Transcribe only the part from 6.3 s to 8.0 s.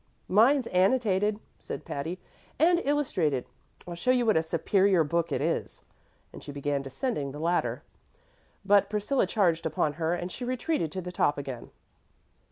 and she began descending the ladder;